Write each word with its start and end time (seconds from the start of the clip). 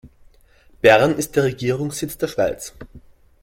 Bern 0.81 1.15
ist 1.15 1.35
der 1.35 1.43
Regierungssitz 1.43 2.17
der 2.17 2.27
Schweiz. 2.27 2.73